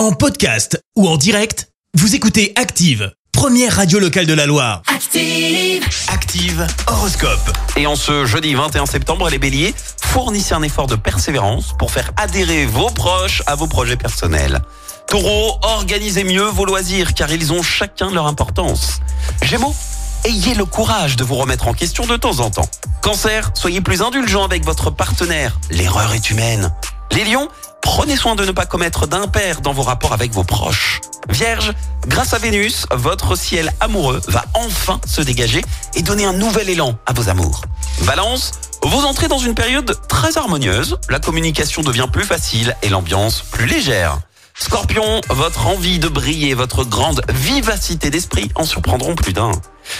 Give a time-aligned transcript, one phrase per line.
[0.00, 4.80] En podcast ou en direct, vous écoutez Active, première radio locale de la Loire.
[4.86, 5.84] Active.
[6.08, 7.52] Active Horoscope.
[7.76, 12.12] Et en ce jeudi 21 septembre, les béliers, fournissez un effort de persévérance pour faire
[12.16, 14.62] adhérer vos proches à vos projets personnels.
[15.06, 19.00] Taureau, organisez mieux vos loisirs car ils ont chacun leur importance.
[19.42, 19.74] Gémeaux,
[20.24, 22.70] ayez le courage de vous remettre en question de temps en temps.
[23.02, 25.60] Cancer, soyez plus indulgent avec votre partenaire.
[25.70, 26.72] L'erreur est humaine.
[27.12, 27.48] Les lions,
[27.82, 31.00] prenez soin de ne pas commettre d'impair dans vos rapports avec vos proches.
[31.28, 31.72] Vierge,
[32.06, 35.62] grâce à Vénus, votre ciel amoureux va enfin se dégager
[35.94, 37.62] et donner un nouvel élan à vos amours.
[38.02, 38.52] Balance,
[38.82, 43.66] vous entrez dans une période très harmonieuse, la communication devient plus facile et l'ambiance plus
[43.66, 44.18] légère.
[44.58, 49.52] Scorpion, votre envie de briller, votre grande vivacité d'esprit en surprendront plus d'un.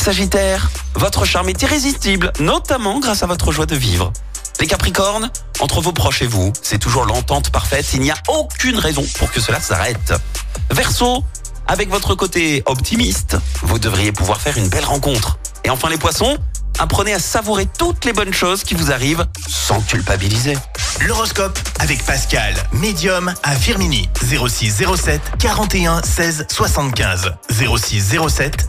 [0.00, 4.12] Sagittaire, votre charme est irrésistible, notamment grâce à votre joie de vivre.
[4.62, 8.78] Les Capricornes, entre vos proches et vous, c'est toujours l'entente parfaite, il n'y a aucune
[8.78, 10.14] raison pour que cela s'arrête.
[10.70, 11.24] Verseau,
[11.66, 15.36] avec votre côté optimiste, vous devriez pouvoir faire une belle rencontre.
[15.64, 16.38] Et enfin les poissons,
[16.78, 20.56] apprenez à savourer toutes les bonnes choses qui vous arrivent sans culpabiliser.
[21.00, 24.08] L'horoscope avec Pascal, médium à Firmini.
[24.22, 27.32] 06 07 41 16 75.
[27.50, 28.68] 06 07